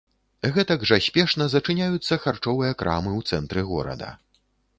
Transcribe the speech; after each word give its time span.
Гэтак 0.53 0.85
жа 0.91 0.97
спешна 1.07 1.47
зачыняюцца 1.55 2.19
харчовыя 2.25 2.71
крамы 2.81 3.11
ў 3.19 3.35
цэнтры 3.35 3.61
горада. 3.71 4.09